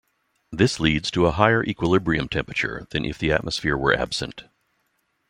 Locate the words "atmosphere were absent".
3.31-4.45